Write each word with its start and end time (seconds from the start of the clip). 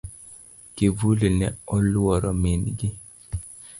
Kivuli 0.75 1.29
ne 1.41 1.47
oluoro 1.77 2.31
min 2.41 2.61
gi. 2.81 2.89